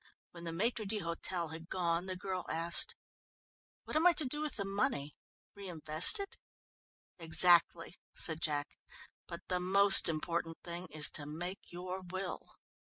When 0.31 0.45
the 0.45 0.49
maître 0.51 0.83
d'hôtel 0.83 1.51
had 1.53 1.69
gone 1.69 2.07
the 2.07 2.15
girl 2.15 2.47
asked: 2.49 2.95
"What 3.83 3.95
am 3.95 4.07
I 4.07 4.13
to 4.13 4.25
do 4.25 4.41
with 4.41 4.55
the 4.55 4.65
money? 4.65 5.15
Reinvest 5.53 6.19
it?" 6.19 6.37
"Exactly," 7.19 7.97
said 8.15 8.41
Jack, 8.41 8.79
"but 9.27 9.41
the 9.47 9.59
most 9.59 10.09
important 10.09 10.57
thing 10.63 10.87
is 10.89 11.11
to 11.11 11.27
make 11.27 11.71
your 11.71 12.01
will." 12.01 12.55